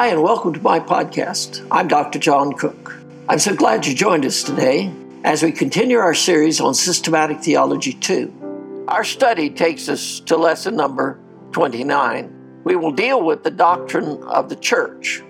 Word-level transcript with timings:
Hi, 0.00 0.06
and 0.06 0.22
welcome 0.22 0.54
to 0.54 0.62
my 0.62 0.80
podcast. 0.80 1.68
I'm 1.70 1.86
Dr. 1.86 2.18
John 2.18 2.54
Cook. 2.54 2.96
I'm 3.28 3.38
so 3.38 3.54
glad 3.54 3.84
you 3.84 3.94
joined 3.94 4.24
us 4.24 4.42
today 4.42 4.90
as 5.24 5.42
we 5.42 5.52
continue 5.52 5.98
our 5.98 6.14
series 6.14 6.58
on 6.58 6.72
Systematic 6.72 7.42
Theology 7.42 7.92
2. 7.92 8.86
Our 8.88 9.04
study 9.04 9.50
takes 9.50 9.90
us 9.90 10.20
to 10.20 10.38
lesson 10.38 10.74
number 10.74 11.20
29. 11.52 12.62
We 12.64 12.76
will 12.76 12.92
deal 12.92 13.22
with 13.22 13.44
the 13.44 13.50
doctrine 13.50 14.22
of 14.22 14.48
the 14.48 14.56
church. 14.56 15.22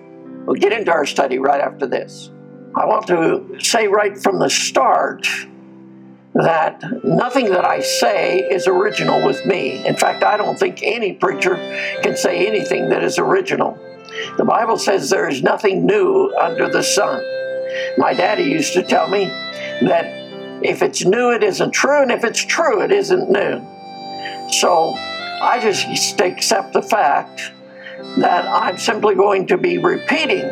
We'll 0.46 0.54
get 0.54 0.72
into 0.72 0.92
our 0.92 1.04
study 1.04 1.40
right 1.40 1.60
after 1.60 1.88
this. 1.88 2.30
I 2.76 2.86
want 2.86 3.08
to 3.08 3.58
say 3.58 3.88
right 3.88 4.16
from 4.16 4.38
the 4.38 4.48
start 4.48 5.26
that 6.34 6.80
nothing 7.02 7.46
that 7.46 7.64
I 7.64 7.80
say 7.80 8.38
is 8.38 8.68
original 8.68 9.26
with 9.26 9.44
me. 9.44 9.84
In 9.84 9.96
fact, 9.96 10.22
I 10.22 10.36
don't 10.36 10.56
think 10.56 10.78
any 10.84 11.14
preacher 11.14 11.56
can 12.04 12.16
say 12.16 12.46
anything 12.46 12.90
that 12.90 13.02
is 13.02 13.18
original. 13.18 13.76
The 14.36 14.44
Bible 14.44 14.78
says 14.78 15.10
there 15.10 15.28
is 15.28 15.42
nothing 15.42 15.86
new 15.86 16.34
under 16.40 16.68
the 16.68 16.82
sun. 16.82 17.22
My 17.98 18.14
daddy 18.14 18.44
used 18.44 18.72
to 18.74 18.82
tell 18.82 19.08
me 19.08 19.24
that 19.24 20.04
if 20.62 20.82
it's 20.82 21.04
new, 21.04 21.30
it 21.30 21.42
isn't 21.42 21.72
true, 21.72 22.02
and 22.02 22.10
if 22.10 22.24
it's 22.24 22.44
true, 22.44 22.82
it 22.82 22.92
isn't 22.92 23.30
new. 23.30 23.60
So 24.50 24.94
I 25.42 25.58
just 25.62 26.20
accept 26.20 26.72
the 26.72 26.82
fact 26.82 27.52
that 28.18 28.46
I'm 28.46 28.76
simply 28.78 29.14
going 29.14 29.46
to 29.48 29.58
be 29.58 29.78
repeating 29.78 30.44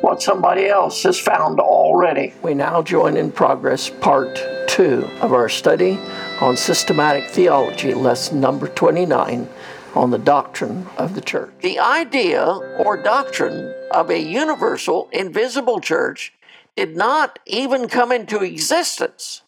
what 0.00 0.22
somebody 0.22 0.66
else 0.66 1.02
has 1.02 1.18
found 1.18 1.60
already. 1.60 2.32
We 2.42 2.54
now 2.54 2.82
join 2.82 3.16
in 3.16 3.30
progress 3.30 3.90
part 3.90 4.40
two 4.66 5.08
of 5.20 5.32
our 5.32 5.48
study 5.48 5.98
on 6.40 6.56
systematic 6.56 7.28
theology, 7.28 7.92
lesson 7.92 8.40
number 8.40 8.66
29 8.68 9.48
on 9.94 10.10
the 10.10 10.18
doctrine 10.18 10.86
of 10.96 11.14
the 11.14 11.20
church. 11.20 11.52
The 11.60 11.78
idea 11.78 12.44
or 12.44 12.96
doctrine 12.96 13.74
of 13.90 14.10
a 14.10 14.18
universal, 14.20 15.08
invisible 15.12 15.80
church 15.80 16.32
did 16.76 16.96
not 16.96 17.38
even 17.46 17.88
come 17.88 18.12
into 18.12 18.42
existence 18.42 19.42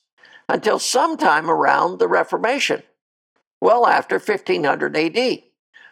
until 0.48 0.78
sometime 0.78 1.50
around 1.50 1.98
the 1.98 2.08
Reformation, 2.08 2.82
well 3.60 3.86
after 3.86 4.16
1500 4.16 4.96
AD. 4.96 5.42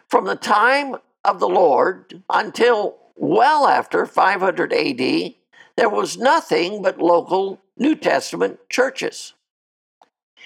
From 0.07 0.25
the 0.25 0.35
time 0.35 0.97
of 1.23 1.39
the 1.39 1.49
Lord 1.49 2.21
until 2.29 2.97
well 3.15 3.67
after 3.67 4.05
500 4.05 4.73
AD, 4.73 5.33
there 5.77 5.89
was 5.89 6.17
nothing 6.17 6.81
but 6.81 6.99
local 6.99 7.61
New 7.77 7.95
Testament 7.95 8.59
churches. 8.69 9.33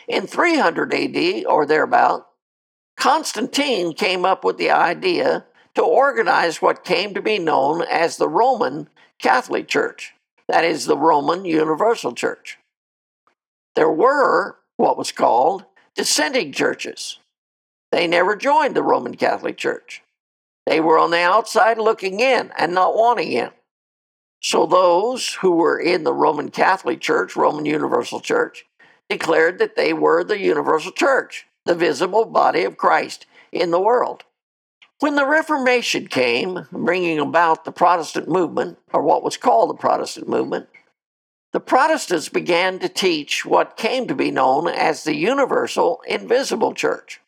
In 0.07 0.27
300 0.27 0.93
AD 0.93 1.45
or 1.47 1.65
thereabout, 1.65 2.27
Constantine 2.97 3.93
came 3.93 4.25
up 4.25 4.43
with 4.43 4.57
the 4.57 4.71
idea 4.71 5.45
to 5.75 5.83
organize 5.83 6.61
what 6.61 6.85
came 6.85 7.13
to 7.13 7.21
be 7.21 7.37
known 7.37 7.81
as 7.81 8.17
the 8.17 8.29
Roman 8.29 8.89
Catholic 9.19 9.67
Church, 9.67 10.13
that 10.47 10.63
is, 10.63 10.85
the 10.85 10.97
Roman 10.97 11.45
Universal 11.45 12.13
Church. 12.13 12.57
There 13.75 13.91
were 13.91 14.57
what 14.77 14.97
was 14.97 15.11
called 15.11 15.65
dissenting 15.95 16.51
churches. 16.51 17.19
They 17.91 18.07
never 18.07 18.35
joined 18.35 18.75
the 18.75 18.83
Roman 18.83 19.15
Catholic 19.15 19.57
Church. 19.57 20.01
They 20.65 20.79
were 20.79 20.97
on 20.97 21.11
the 21.11 21.19
outside 21.19 21.77
looking 21.77 22.19
in 22.19 22.51
and 22.57 22.73
not 22.73 22.95
wanting 22.95 23.31
in. 23.31 23.51
So 24.41 24.65
those 24.65 25.33
who 25.35 25.51
were 25.51 25.79
in 25.79 26.03
the 26.03 26.13
Roman 26.13 26.49
Catholic 26.49 27.01
Church, 27.01 27.35
Roman 27.35 27.65
Universal 27.65 28.21
Church, 28.21 28.65
declared 29.09 29.59
that 29.59 29.75
they 29.75 29.93
were 29.93 30.23
the 30.23 30.39
Universal 30.39 30.93
Church 30.93 31.45
the 31.65 31.75
visible 31.75 32.25
body 32.25 32.63
of 32.63 32.77
Christ 32.77 33.25
in 33.51 33.71
the 33.71 33.79
world. 33.79 34.23
When 34.99 35.15
the 35.15 35.25
Reformation 35.25 36.07
came, 36.07 36.67
bringing 36.71 37.19
about 37.19 37.65
the 37.65 37.71
Protestant 37.71 38.29
movement, 38.29 38.77
or 38.93 39.01
what 39.01 39.23
was 39.23 39.35
called 39.35 39.69
the 39.69 39.73
Protestant 39.73 40.29
movement, 40.29 40.69
the 41.51 41.59
Protestants 41.59 42.29
began 42.29 42.79
to 42.79 42.89
teach 42.89 43.45
what 43.45 43.77
came 43.77 44.07
to 44.07 44.15
be 44.15 44.31
known 44.31 44.67
as 44.67 45.03
the 45.03 45.15
universal 45.15 46.01
invisible 46.07 46.73
church. 46.73 47.21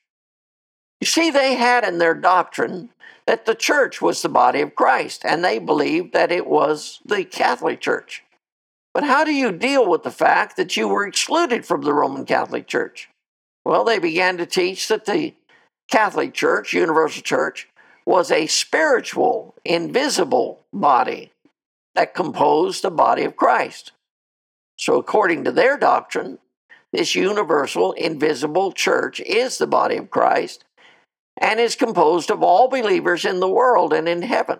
You 1.01 1.07
see, 1.07 1.29
they 1.29 1.55
had 1.55 1.83
in 1.83 1.97
their 1.97 2.13
doctrine 2.13 2.89
that 3.25 3.45
the 3.45 3.55
church 3.55 4.01
was 4.01 4.21
the 4.21 4.29
body 4.29 4.61
of 4.61 4.75
Christ, 4.75 5.23
and 5.25 5.43
they 5.43 5.59
believed 5.59 6.13
that 6.13 6.31
it 6.31 6.47
was 6.47 6.99
the 7.05 7.23
Catholic 7.23 7.81
Church. 7.81 8.23
But 8.93 9.03
how 9.03 9.23
do 9.23 9.33
you 9.33 9.51
deal 9.51 9.87
with 9.87 10.03
the 10.03 10.11
fact 10.11 10.57
that 10.57 10.75
you 10.75 10.87
were 10.87 11.05
excluded 11.05 11.65
from 11.65 11.81
the 11.81 11.93
Roman 11.93 12.25
Catholic 12.25 12.67
Church? 12.67 13.09
Well, 13.67 13.83
they 13.83 13.99
began 13.99 14.37
to 14.37 14.45
teach 14.45 14.87
that 14.87 15.03
the 15.03 15.33
Catholic 15.91 16.33
Church, 16.33 16.71
Universal 16.71 17.23
Church, 17.23 17.67
was 18.05 18.31
a 18.31 18.47
spiritual, 18.47 19.55
invisible 19.65 20.61
body 20.71 21.33
that 21.93 22.15
composed 22.15 22.81
the 22.81 22.89
body 22.89 23.25
of 23.25 23.35
Christ. 23.35 23.91
So, 24.77 24.97
according 24.97 25.43
to 25.43 25.51
their 25.51 25.77
doctrine, 25.77 26.39
this 26.93 27.13
universal, 27.13 27.91
invisible 27.91 28.71
church 28.71 29.19
is 29.19 29.57
the 29.57 29.67
body 29.67 29.97
of 29.97 30.09
Christ 30.09 30.63
and 31.35 31.59
is 31.59 31.75
composed 31.75 32.31
of 32.31 32.41
all 32.41 32.69
believers 32.69 33.25
in 33.25 33.41
the 33.41 33.49
world 33.49 33.91
and 33.91 34.07
in 34.07 34.21
heaven. 34.21 34.59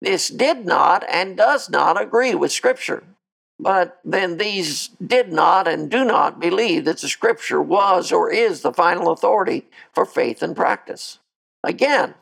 This 0.00 0.28
did 0.28 0.64
not 0.64 1.04
and 1.10 1.36
does 1.36 1.68
not 1.68 2.00
agree 2.00 2.36
with 2.36 2.52
Scripture. 2.52 3.02
But 3.58 4.00
then 4.04 4.38
these 4.38 4.88
did 5.04 5.32
not 5.32 5.68
and 5.68 5.90
do 5.90 6.04
not 6.04 6.40
believe 6.40 6.84
that 6.84 6.98
the 6.98 7.08
scripture 7.08 7.62
was 7.62 8.10
or 8.10 8.30
is 8.30 8.60
the 8.60 8.72
final 8.72 9.12
authority 9.12 9.66
for 9.92 10.04
faith 10.04 10.42
and 10.42 10.56
practice. 10.56 11.18
Again, 11.62 12.14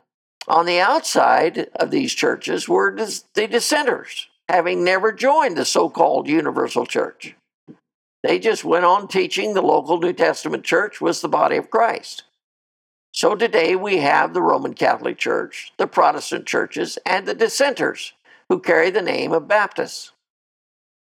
on 0.47 0.65
the 0.65 0.79
outside 0.79 1.69
of 1.75 1.89
these 1.89 2.13
churches 2.13 2.69
were 2.69 2.95
the 2.95 3.47
dissenters, 3.47 4.27
having 4.47 4.83
never 4.83 5.11
joined 5.11 5.57
the 5.57 5.65
so 5.65 5.89
called 5.89 6.27
universal 6.27 6.85
church. 6.85 7.35
They 8.21 8.39
just 8.39 8.63
went 8.63 8.85
on 8.85 9.07
teaching 9.07 9.53
the 9.53 9.61
local 9.61 9.99
New 9.99 10.13
Testament 10.13 10.63
church 10.63 11.01
was 11.01 11.21
the 11.21 11.27
body 11.27 11.57
of 11.57 11.69
Christ. 11.69 12.23
So 13.11 13.35
today 13.35 13.75
we 13.75 13.97
have 13.97 14.33
the 14.33 14.41
Roman 14.41 14.73
Catholic 14.73 15.17
Church, 15.17 15.73
the 15.77 15.87
Protestant 15.87 16.45
churches, 16.45 16.97
and 17.05 17.27
the 17.27 17.35
dissenters 17.35 18.13
who 18.49 18.59
carry 18.59 18.89
the 18.89 19.01
name 19.01 19.33
of 19.33 19.47
Baptists. 19.47 20.11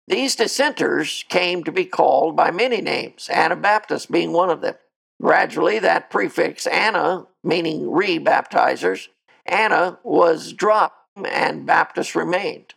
These 0.08 0.36
dissenters 0.36 1.26
came 1.28 1.64
to 1.64 1.70
be 1.70 1.84
called 1.84 2.34
by 2.34 2.50
many 2.50 2.80
names, 2.80 3.28
Anabaptists 3.30 4.06
being 4.06 4.32
one 4.32 4.48
of 4.48 4.62
them. 4.62 4.76
Gradually, 5.20 5.78
that 5.80 6.08
prefix 6.08 6.66
Ana, 6.66 7.26
meaning 7.44 7.90
re 7.90 8.18
baptizers, 8.18 9.08
Ana 9.44 9.98
was 10.02 10.54
dropped 10.54 10.96
and 11.22 11.66
Baptist 11.66 12.14
remained. 12.14 12.72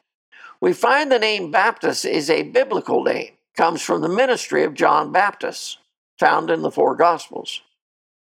We 0.59 0.73
find 0.73 1.09
the 1.09 1.19
name 1.19 1.51
Baptist 1.51 2.03
is 2.03 2.29
a 2.29 2.43
biblical 2.43 3.01
name, 3.01 3.31
comes 3.55 3.81
from 3.81 4.01
the 4.01 4.09
ministry 4.09 4.65
of 4.65 4.73
John 4.73 5.13
Baptist, 5.13 5.77
found 6.19 6.49
in 6.49 6.63
the 6.63 6.71
four 6.71 6.97
Gospels. 6.97 7.61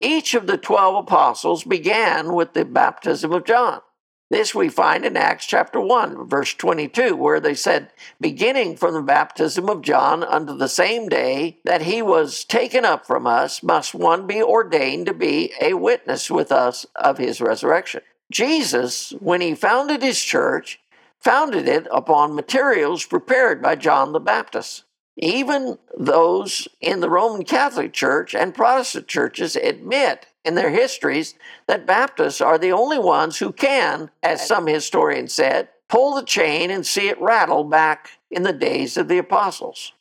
Each 0.00 0.34
of 0.34 0.48
the 0.48 0.58
twelve 0.58 0.96
apostles 0.96 1.62
began 1.62 2.32
with 2.34 2.54
the 2.54 2.64
baptism 2.64 3.32
of 3.32 3.44
John. 3.44 3.82
This 4.28 4.54
we 4.56 4.68
find 4.68 5.04
in 5.04 5.16
Acts 5.16 5.46
chapter 5.46 5.80
1, 5.80 6.28
verse 6.28 6.52
22, 6.54 7.14
where 7.14 7.38
they 7.38 7.54
said, 7.54 7.92
Beginning 8.20 8.76
from 8.76 8.94
the 8.94 9.02
baptism 9.02 9.68
of 9.68 9.82
John 9.82 10.24
unto 10.24 10.56
the 10.56 10.68
same 10.68 11.08
day 11.08 11.58
that 11.64 11.82
he 11.82 12.02
was 12.02 12.44
taken 12.44 12.84
up 12.84 13.06
from 13.06 13.24
us, 13.24 13.62
must 13.62 13.94
one 13.94 14.26
be 14.26 14.42
ordained 14.42 15.06
to 15.06 15.14
be 15.14 15.52
a 15.60 15.74
witness 15.74 16.28
with 16.28 16.50
us 16.50 16.86
of 16.96 17.18
his 17.18 17.40
resurrection. 17.40 18.00
Jesus, 18.32 19.12
when 19.20 19.40
he 19.40 19.54
founded 19.54 20.02
his 20.02 20.20
church, 20.20 20.80
founded 21.20 21.68
it 21.68 21.86
upon 21.92 22.34
materials 22.34 23.06
prepared 23.06 23.62
by 23.62 23.76
John 23.76 24.12
the 24.12 24.18
Baptist. 24.18 24.82
Even 25.16 25.78
those 25.96 26.66
in 26.80 26.98
the 26.98 27.08
Roman 27.08 27.44
Catholic 27.44 27.92
Church 27.92 28.34
and 28.34 28.54
Protestant 28.54 29.06
churches 29.06 29.54
admit 29.54 30.26
in 30.46 30.54
their 30.54 30.70
histories 30.70 31.34
that 31.66 31.86
Baptists 31.86 32.40
are 32.40 32.56
the 32.56 32.72
only 32.72 32.98
ones 32.98 33.38
who 33.38 33.52
can, 33.52 34.10
as 34.22 34.46
some 34.46 34.66
historians 34.68 35.32
said, 35.32 35.68
pull 35.88 36.14
the 36.14 36.22
chain 36.22 36.70
and 36.70 36.86
see 36.86 37.08
it 37.08 37.20
rattle 37.20 37.64
back 37.64 38.10
in 38.30 38.44
the 38.44 38.52
days 38.52 38.96
of 38.96 39.08
the 39.08 39.18
apostles. 39.18 39.92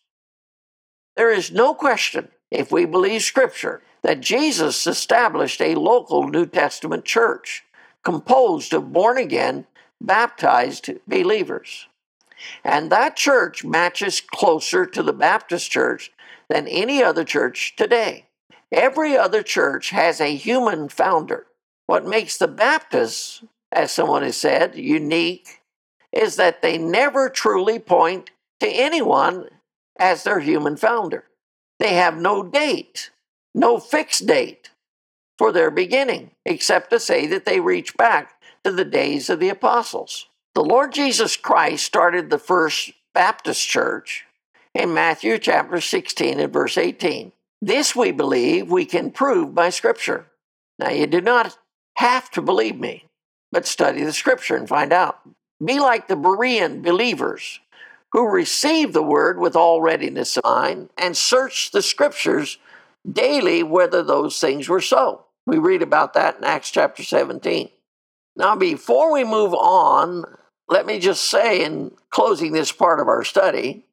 There 1.18 1.32
is 1.32 1.52
no 1.52 1.74
question, 1.74 2.30
if 2.52 2.72
we 2.72 2.86
believe 2.86 3.24
Scripture, 3.24 3.82
that 4.04 4.22
Jesus 4.22 4.86
established 4.86 5.62
a 5.62 5.76
local 5.76 6.28
New 6.28 6.46
Testament 6.46 7.06
church 7.06 7.64
composed 8.04 8.74
of 8.74 8.94
born 8.94 9.18
again, 9.18 9.66
baptized 10.00 10.92
believers. 11.08 11.88
And 12.64 12.92
that 12.92 13.16
church 13.16 13.64
matches 13.64 14.22
closer 14.22 14.86
to 14.86 15.02
the 15.02 15.14
Baptist 15.14 15.72
church 15.72 16.12
than 16.50 16.68
any 16.68 17.02
other 17.02 17.24
church 17.24 17.76
today. 17.76 18.26
Every 18.76 19.18
other 19.18 19.42
church 19.42 19.92
has 19.92 20.20
a 20.20 20.36
human 20.36 20.90
founder. 20.90 21.46
What 21.88 22.06
makes 22.06 22.38
the 22.38 22.50
Baptists, 22.50 23.42
as 23.72 23.94
someone 23.94 24.22
has 24.22 24.36
said, 24.36 24.76
unique 24.76 25.62
is 26.12 26.36
that 26.36 26.62
they 26.62 26.78
never 26.78 27.30
truly 27.30 27.80
point 27.80 28.32
to 28.60 28.68
anyone 28.68 29.48
as 29.98 30.24
their 30.24 30.42
human 30.42 30.76
founder. 30.76 31.24
They 31.80 31.94
have 31.94 32.18
no 32.18 32.44
date, 32.44 33.12
no 33.54 33.80
fixed 33.80 34.28
date 34.28 34.72
for 35.38 35.54
their 35.54 35.72
beginning, 35.72 36.32
except 36.46 36.90
to 36.90 37.00
say 37.00 37.28
that 37.28 37.46
they 37.46 37.62
reach 37.62 37.96
back 37.96 38.42
to 38.66 38.74
the 38.74 38.84
days 38.84 39.30
of 39.30 39.40
the 39.40 39.50
apostles. 39.50 40.28
The 40.54 40.64
Lord 40.64 40.92
Jesus 40.92 41.38
Christ 41.38 41.86
started 41.86 42.30
the 42.30 42.38
first 42.38 42.92
Baptist 43.14 43.66
church 43.66 44.26
in 44.74 44.94
Matthew 44.94 45.38
chapter 45.38 45.80
16 45.80 46.42
and 46.42 46.52
verse 46.52 46.78
18. 46.78 47.32
This 47.66 47.96
we 47.96 48.12
believe 48.12 48.70
we 48.70 48.86
can 48.86 49.10
prove 49.10 49.56
by 49.56 49.72
Scripture. 49.72 50.28
Now, 50.78 50.92
you 50.92 51.08
do 51.08 51.20
not 51.20 51.58
have 51.96 52.30
to 52.32 52.42
believe 52.44 52.80
me, 52.80 53.06
but 53.52 53.66
study 53.66 54.04
the 54.04 54.14
Scripture 54.14 54.56
and 54.56 54.70
find 54.70 54.94
out. 54.94 55.20
Be 55.66 55.80
like 55.80 56.08
the 56.08 56.16
Berean 56.16 56.84
believers 56.84 57.60
who 58.12 58.30
received 58.30 58.94
the 58.94 59.02
word 59.02 59.40
with 59.40 59.56
all 59.56 59.82
readiness 59.82 60.38
of 60.38 60.44
mind 60.44 60.92
and 60.96 61.18
searched 61.18 61.74
the 61.74 61.82
Scriptures 61.82 62.60
daily 63.12 63.64
whether 63.64 64.04
those 64.04 64.40
things 64.40 64.70
were 64.70 64.80
so. 64.80 65.26
We 65.48 65.58
read 65.58 65.82
about 65.82 66.14
that 66.14 66.38
in 66.38 66.44
Acts 66.44 66.70
chapter 66.70 67.02
17. 67.02 67.70
Now, 68.36 68.56
before 68.56 69.12
we 69.12 69.24
move 69.24 69.56
on, 69.56 70.24
let 70.68 70.86
me 70.86 71.00
just 71.00 71.24
say 71.32 71.66
in 71.66 71.94
closing 72.12 72.52
this 72.52 72.72
part 72.72 73.00
of 73.00 73.08
our 73.08 73.24
study 73.24 73.86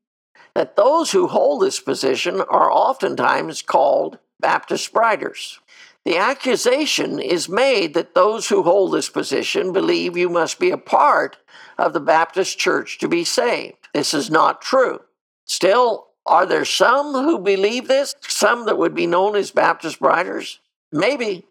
that 0.54 0.76
those 0.76 1.12
who 1.12 1.28
hold 1.28 1.62
this 1.62 1.80
position 1.80 2.40
are 2.40 2.70
oftentimes 2.70 3.62
called 3.62 4.18
Baptist 4.40 4.92
Briders. 4.92 5.60
The 6.04 6.18
accusation 6.18 7.20
is 7.20 7.48
made 7.48 7.94
that 7.94 8.14
those 8.14 8.48
who 8.48 8.62
hold 8.62 8.92
this 8.92 9.08
position 9.08 9.72
believe 9.72 10.16
you 10.16 10.28
must 10.28 10.58
be 10.58 10.70
a 10.70 10.78
part 10.78 11.36
of 11.78 11.92
the 11.92 12.00
Baptist 12.00 12.58
church 12.58 12.98
to 12.98 13.08
be 13.08 13.24
saved. 13.24 13.88
This 13.94 14.12
is 14.12 14.30
not 14.30 14.60
true. 14.60 15.00
Still, 15.46 16.08
are 16.26 16.46
there 16.46 16.64
some 16.64 17.12
who 17.12 17.38
believe 17.38 17.88
this? 17.88 18.14
Some 18.22 18.66
that 18.66 18.78
would 18.78 18.94
be 18.94 19.06
known 19.06 19.36
as 19.36 19.50
Baptist 19.50 20.00
Briders? 20.00 20.60
Maybe. 20.90 21.46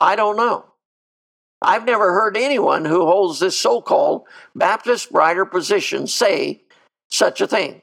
I 0.00 0.16
don't 0.16 0.36
know. 0.36 0.66
I've 1.62 1.86
never 1.86 2.12
heard 2.12 2.36
anyone 2.36 2.84
who 2.84 3.06
holds 3.06 3.40
this 3.40 3.58
so 3.58 3.80
called 3.80 4.24
Baptist 4.54 5.10
Brider 5.10 5.50
position 5.50 6.06
say 6.06 6.62
such 7.08 7.40
a 7.40 7.46
thing. 7.46 7.80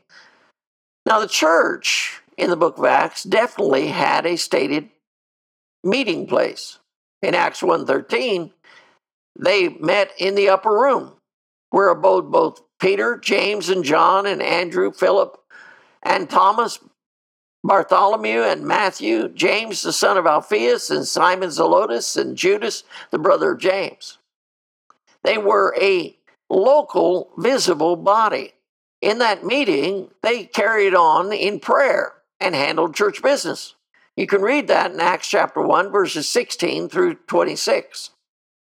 Now, 1.05 1.19
the 1.19 1.27
church 1.27 2.21
in 2.37 2.49
the 2.49 2.55
book 2.55 2.77
of 2.77 2.85
Acts 2.85 3.23
definitely 3.23 3.87
had 3.87 4.25
a 4.25 4.35
stated 4.35 4.89
meeting 5.83 6.27
place. 6.27 6.79
In 7.21 7.35
Acts 7.35 7.61
1:13, 7.61 8.53
they 9.37 9.69
met 9.69 10.11
in 10.17 10.35
the 10.35 10.49
upper 10.49 10.71
room 10.71 11.17
where 11.69 11.89
abode 11.89 12.31
both 12.31 12.61
Peter, 12.79 13.17
James, 13.17 13.69
and 13.69 13.83
John, 13.83 14.25
and 14.25 14.41
Andrew, 14.41 14.91
Philip, 14.91 15.39
and 16.03 16.29
Thomas, 16.29 16.79
Bartholomew, 17.63 18.41
and 18.41 18.65
Matthew, 18.65 19.29
James, 19.29 19.83
the 19.83 19.93
son 19.93 20.17
of 20.17 20.25
Alphaeus, 20.25 20.89
and 20.89 21.07
Simon 21.07 21.49
Zelotes, 21.49 22.19
and 22.19 22.35
Judas, 22.35 22.83
the 23.11 23.19
brother 23.19 23.51
of 23.51 23.59
James. 23.59 24.17
They 25.23 25.37
were 25.37 25.75
a 25.79 26.17
local, 26.49 27.31
visible 27.37 27.95
body. 27.95 28.53
In 29.01 29.17
that 29.17 29.43
meeting, 29.43 30.11
they 30.21 30.45
carried 30.45 30.93
on 30.93 31.33
in 31.33 31.59
prayer 31.59 32.13
and 32.39 32.53
handled 32.53 32.95
church 32.95 33.23
business. 33.23 33.73
You 34.15 34.27
can 34.27 34.41
read 34.41 34.67
that 34.67 34.91
in 34.91 34.99
Acts 34.99 35.27
chapter 35.27 35.61
1, 35.61 35.91
verses 35.91 36.29
16 36.29 36.89
through 36.89 37.15
26. 37.27 38.11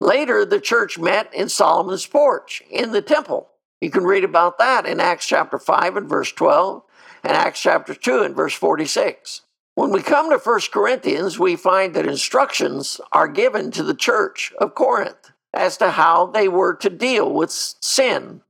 Later, 0.02 0.44
the 0.44 0.60
church 0.60 0.98
met 0.98 1.32
in 1.34 1.48
Solomon's 1.48 2.08
porch 2.08 2.64
in 2.72 2.92
the 2.92 3.02
temple. 3.04 3.50
You 3.82 3.92
can 3.92 4.04
read 4.04 4.24
about 4.24 4.58
that 4.58 4.88
in 4.88 5.00
Acts 5.00 5.28
chapter 5.28 5.60
5 5.60 5.96
and 5.96 6.10
verse 6.10 6.32
12 6.32 6.82
and 7.24 7.34
Acts 7.34 7.62
chapter 7.62 7.94
2 7.94 8.24
and 8.24 8.36
verse 8.36 8.54
46. 8.54 9.42
When 9.76 9.92
we 9.92 10.02
come 10.02 10.32
to 10.32 10.38
1 10.38 10.60
Corinthians, 10.72 11.38
we 11.38 11.56
find 11.56 11.94
that 11.94 12.08
instructions 12.08 13.00
are 13.12 13.28
given 13.28 13.72
to 13.72 13.84
the 13.84 13.94
church 13.94 14.54
of 14.60 14.74
Corinth 14.74 15.32
as 15.54 15.78
to 15.78 15.92
how 15.92 16.28
they 16.28 16.48
were 16.48 16.76
to 16.76 16.90
deal 16.90 17.32
with 17.32 17.52
sin 17.52 18.42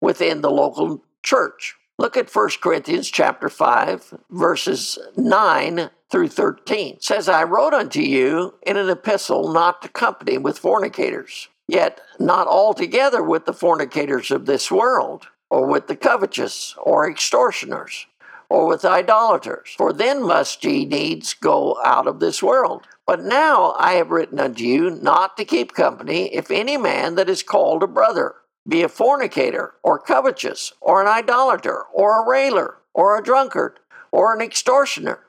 within 0.00 0.40
the 0.40 0.50
local 0.50 1.02
church. 1.26 1.74
Look 1.98 2.16
at 2.16 2.34
1 2.34 2.48
Corinthians 2.60 3.10
chapter 3.10 3.48
5 3.48 4.14
verses 4.30 4.98
9 5.16 5.90
through 6.10 6.28
13. 6.28 6.94
It 6.94 7.04
says 7.04 7.28
I 7.28 7.42
wrote 7.42 7.74
unto 7.74 8.00
you 8.00 8.54
in 8.62 8.76
an 8.76 8.88
epistle 8.88 9.52
not 9.52 9.82
to 9.82 9.88
company 9.88 10.38
with 10.38 10.58
fornicators, 10.58 11.48
yet 11.66 12.00
not 12.18 12.46
altogether 12.46 13.22
with 13.22 13.44
the 13.44 13.52
fornicators 13.52 14.30
of 14.30 14.46
this 14.46 14.70
world, 14.70 15.26
or 15.50 15.66
with 15.66 15.88
the 15.88 15.96
covetous, 15.96 16.74
or 16.78 17.10
extortioners, 17.10 18.06
or 18.48 18.66
with 18.66 18.84
idolaters, 18.84 19.74
for 19.76 19.92
then 19.92 20.22
must 20.22 20.64
ye 20.64 20.84
needs 20.84 21.34
go 21.34 21.76
out 21.84 22.06
of 22.06 22.20
this 22.20 22.42
world. 22.42 22.86
But 23.06 23.24
now 23.24 23.74
I 23.78 23.94
have 23.94 24.10
written 24.10 24.38
unto 24.38 24.64
you 24.64 24.90
not 24.90 25.36
to 25.36 25.44
keep 25.44 25.72
company 25.72 26.34
if 26.34 26.50
any 26.50 26.76
man 26.76 27.14
that 27.14 27.28
is 27.28 27.42
called 27.42 27.82
a 27.82 27.88
brother 27.88 28.34
be 28.66 28.82
a 28.82 28.88
fornicator, 28.88 29.74
or 29.82 29.98
covetous, 29.98 30.72
or 30.80 31.00
an 31.00 31.08
idolater, 31.08 31.84
or 31.92 32.22
a 32.22 32.28
railer, 32.28 32.78
or 32.94 33.16
a 33.16 33.22
drunkard, 33.22 33.78
or 34.10 34.34
an 34.34 34.40
extortioner. 34.40 35.20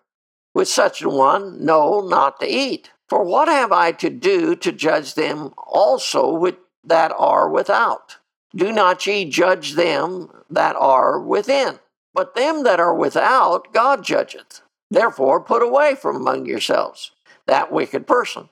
With 0.54 0.68
such 0.68 1.02
an 1.02 1.12
one, 1.12 1.64
no, 1.64 2.02
not 2.02 2.40
to 2.40 2.48
eat. 2.48 2.92
For 3.08 3.24
what 3.24 3.48
have 3.48 3.72
I 3.72 3.92
to 3.94 4.10
do 4.10 4.56
to 4.56 4.72
judge 4.72 5.14
them 5.14 5.54
also 5.58 6.34
with, 6.34 6.56
that 6.84 7.14
are 7.18 7.50
without? 7.50 8.18
Do 8.56 8.72
not 8.72 9.06
ye 9.06 9.30
judge 9.30 9.74
them 9.74 10.30
that 10.50 10.76
are 10.76 11.20
within, 11.20 11.80
but 12.14 12.34
them 12.34 12.64
that 12.64 12.80
are 12.80 12.96
without 12.96 13.72
God 13.74 14.04
judgeth. 14.04 14.62
Therefore 14.90 15.42
put 15.42 15.62
away 15.62 15.96
from 15.96 16.16
among 16.16 16.46
yourselves 16.46 17.12
that 17.46 17.72
wicked 17.72 18.08
person. 18.08 18.50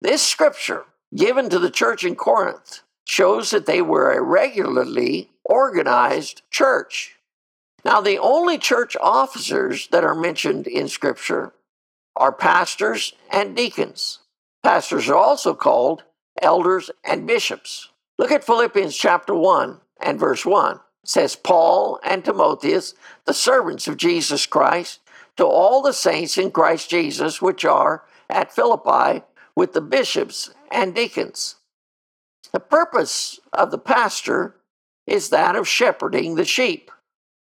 This 0.00 0.22
scripture, 0.22 0.84
given 1.14 1.48
to 1.50 1.58
the 1.58 1.70
church 1.70 2.04
in 2.04 2.16
Corinth, 2.16 2.82
shows 3.06 3.50
that 3.50 3.66
they 3.66 3.80
were 3.80 4.10
a 4.10 4.20
regularly 4.20 5.30
organized 5.44 6.42
church. 6.50 7.16
Now, 7.84 8.00
the 8.00 8.18
only 8.18 8.58
church 8.58 8.96
officers 9.00 9.86
that 9.88 10.04
are 10.04 10.14
mentioned 10.14 10.66
in 10.66 10.88
Scripture 10.88 11.52
are 12.16 12.32
pastors 12.32 13.14
and 13.30 13.54
deacons. 13.54 14.18
Pastors 14.62 15.08
are 15.08 15.16
also 15.16 15.54
called 15.54 16.02
elders 16.42 16.90
and 17.04 17.26
bishops. 17.26 17.90
Look 18.18 18.32
at 18.32 18.44
Philippians 18.44 18.96
chapter 18.96 19.34
1 19.34 19.80
and 20.00 20.18
verse 20.18 20.44
1. 20.44 20.76
It 20.76 20.80
says, 21.04 21.36
Paul 21.36 22.00
and 22.02 22.24
Timotheus, 22.24 22.94
the 23.24 23.34
servants 23.34 23.86
of 23.86 23.96
Jesus 23.96 24.46
Christ, 24.46 24.98
to 25.36 25.44
all 25.46 25.80
the 25.80 25.92
saints 25.92 26.36
in 26.38 26.50
Christ 26.50 26.90
Jesus 26.90 27.40
which 27.40 27.64
are 27.64 28.02
at 28.28 28.52
Philippi, 28.52 29.22
with 29.54 29.72
the 29.74 29.80
bishops 29.80 30.50
and 30.72 30.94
deacons. 30.94 31.56
The 32.56 32.60
purpose 32.60 33.38
of 33.52 33.70
the 33.70 33.76
pastor 33.76 34.56
is 35.06 35.28
that 35.28 35.56
of 35.56 35.68
shepherding 35.68 36.36
the 36.36 36.46
sheep. 36.46 36.90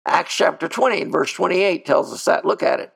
Acts 0.05 0.35
chapter 0.35 0.67
20 0.67 1.03
and 1.03 1.09
verse 1.09 1.31
28 1.31 1.85
tells 1.85 2.11
us 2.11 2.25
that. 2.25 2.43
Look 2.43 2.61
at 2.61 2.81
it. 2.81 2.91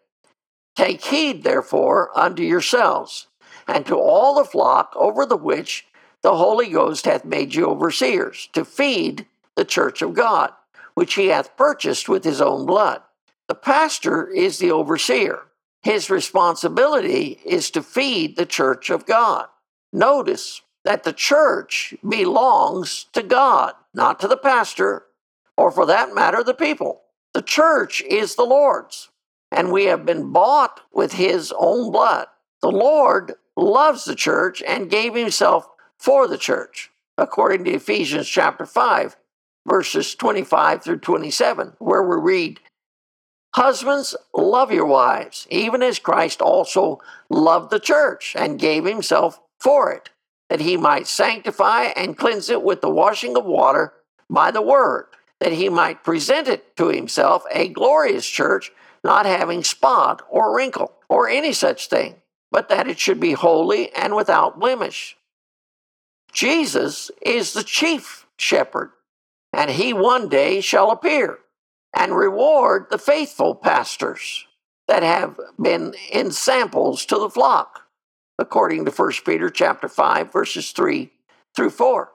Take 0.75 1.05
heed, 1.05 1.43
therefore, 1.43 2.11
unto 2.13 2.43
yourselves 2.43 3.27
and 3.69 3.85
to 3.85 3.95
all 3.95 4.35
the 4.35 4.43
flock 4.43 4.91
over 4.97 5.25
the 5.25 5.37
which 5.37 5.87
the 6.23 6.35
Holy 6.35 6.67
Ghost 6.67 7.05
hath 7.05 7.23
made 7.23 7.55
you 7.55 7.67
overseers, 7.67 8.49
to 8.51 8.65
feed 8.65 9.25
the 9.55 9.63
church 9.63 10.01
of 10.01 10.13
God, 10.13 10.51
which 10.95 11.13
he 11.13 11.27
hath 11.27 11.55
purchased 11.55 12.09
with 12.09 12.25
his 12.25 12.41
own 12.41 12.65
blood. 12.65 13.01
The 13.47 13.55
pastor 13.55 14.27
is 14.27 14.59
the 14.59 14.71
overseer. 14.71 15.43
His 15.83 16.09
responsibility 16.09 17.39
is 17.45 17.71
to 17.71 17.81
feed 17.81 18.35
the 18.35 18.45
church 18.45 18.89
of 18.89 19.05
God. 19.05 19.45
Notice 19.93 20.63
that 20.83 21.03
the 21.03 21.13
church 21.13 21.93
belongs 22.07 23.05
to 23.13 23.23
God, 23.23 23.73
not 23.93 24.19
to 24.19 24.27
the 24.27 24.37
pastor, 24.37 25.05
or 25.57 25.71
for 25.71 25.85
that 25.85 26.13
matter, 26.13 26.43
the 26.43 26.53
people. 26.53 27.01
The 27.33 27.41
church 27.41 28.01
is 28.01 28.35
the 28.35 28.43
Lord's, 28.43 29.09
and 29.51 29.71
we 29.71 29.85
have 29.85 30.05
been 30.05 30.31
bought 30.31 30.81
with 30.91 31.13
his 31.13 31.53
own 31.57 31.91
blood. 31.91 32.27
The 32.61 32.71
Lord 32.71 33.33
loves 33.55 34.05
the 34.05 34.15
church 34.15 34.61
and 34.65 34.89
gave 34.89 35.15
himself 35.15 35.67
for 35.97 36.27
the 36.27 36.37
church, 36.37 36.91
according 37.17 37.63
to 37.65 37.71
Ephesians 37.71 38.27
chapter 38.27 38.65
5, 38.65 39.15
verses 39.67 40.15
25 40.15 40.83
through 40.83 40.99
27, 40.99 41.73
where 41.79 42.03
we 42.03 42.17
read, 42.17 42.59
Husbands, 43.55 44.15
love 44.35 44.71
your 44.71 44.87
wives, 44.87 45.47
even 45.49 45.83
as 45.83 45.99
Christ 45.99 46.41
also 46.41 46.99
loved 47.29 47.69
the 47.69 47.79
church 47.79 48.35
and 48.37 48.59
gave 48.59 48.83
himself 48.83 49.39
for 49.59 49.91
it 49.91 50.09
that 50.53 50.61
he 50.61 50.77
might 50.77 51.07
sanctify 51.07 51.85
and 51.95 52.15
cleanse 52.15 52.47
it 52.47 52.61
with 52.61 52.79
the 52.79 52.89
washing 52.89 53.35
of 53.35 53.43
water 53.43 53.91
by 54.29 54.51
the 54.51 54.61
word, 54.61 55.07
that 55.39 55.51
he 55.51 55.67
might 55.67 56.03
present 56.03 56.47
it 56.47 56.77
to 56.77 56.89
himself 56.89 57.43
a 57.51 57.69
glorious 57.69 58.29
church, 58.29 58.71
not 59.03 59.25
having 59.25 59.63
spot 59.63 60.21
or 60.29 60.55
wrinkle 60.55 60.93
or 61.09 61.27
any 61.27 61.53
such 61.53 61.87
thing, 61.87 62.21
but 62.51 62.69
that 62.69 62.87
it 62.87 62.99
should 62.99 63.19
be 63.19 63.31
holy 63.31 63.91
and 63.93 64.15
without 64.15 64.59
blemish. 64.59 65.17
Jesus 66.31 67.09
is 67.19 67.53
the 67.53 67.63
chief 67.63 68.27
shepherd, 68.37 68.91
and 69.53 69.71
he 69.71 69.91
one 69.91 70.29
day 70.29 70.61
shall 70.61 70.91
appear 70.91 71.39
and 71.95 72.15
reward 72.15 72.85
the 72.91 72.99
faithful 72.99 73.55
pastors 73.55 74.45
that 74.87 75.01
have 75.01 75.39
been 75.59 75.95
ensamples 76.13 77.07
to 77.07 77.17
the 77.17 77.29
flock 77.31 77.82
according 78.39 78.85
to 78.85 78.91
1 78.91 79.11
Peter 79.25 79.49
chapter 79.49 79.87
5 79.87 80.31
verses 80.31 80.71
3 80.71 81.11
through 81.55 81.69
4. 81.69 82.09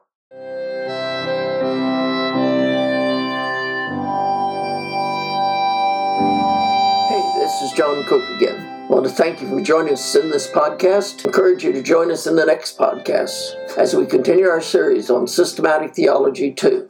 Hey, 7.08 7.32
this 7.36 7.62
is 7.62 7.72
John 7.72 8.04
Cook 8.04 8.28
again. 8.36 8.78
I 8.88 8.92
want 8.92 9.04
to 9.04 9.10
thank 9.10 9.40
you 9.40 9.48
for 9.48 9.60
joining 9.60 9.92
us 9.92 10.14
in 10.14 10.30
this 10.30 10.50
podcast. 10.50 11.26
I 11.26 11.28
encourage 11.28 11.62
you 11.62 11.72
to 11.72 11.82
join 11.82 12.10
us 12.10 12.26
in 12.26 12.36
the 12.36 12.46
next 12.46 12.78
podcast 12.78 13.76
as 13.76 13.94
we 13.94 14.06
continue 14.06 14.48
our 14.48 14.62
series 14.62 15.10
on 15.10 15.26
systematic 15.26 15.94
theology 15.94 16.52
2. 16.52 16.88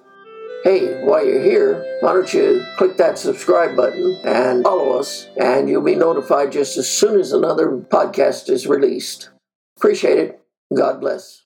Hey, 0.64 1.04
while 1.04 1.24
you're 1.24 1.40
here, 1.40 1.98
why 2.00 2.12
don't 2.12 2.34
you 2.34 2.64
click 2.78 2.96
that 2.96 3.16
subscribe 3.16 3.76
button 3.76 4.20
and 4.24 4.64
follow 4.64 4.98
us, 4.98 5.28
and 5.40 5.68
you'll 5.68 5.82
be 5.82 5.94
notified 5.94 6.50
just 6.50 6.76
as 6.76 6.88
soon 6.88 7.20
as 7.20 7.32
another 7.32 7.68
podcast 7.68 8.50
is 8.50 8.66
released. 8.66 9.30
Appreciate 9.76 10.18
it. 10.18 10.40
God 10.74 11.00
bless. 11.00 11.44